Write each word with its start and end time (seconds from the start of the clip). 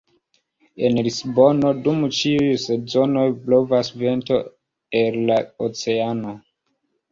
En 0.87 0.95
Lisbono 1.07 1.73
dum 1.87 2.01
ĉiuj 2.21 2.47
sezonoj 2.65 3.27
blovas 3.45 3.93
vento 4.01 4.41
el 5.05 5.23
la 5.31 5.41
oceano. 5.71 6.37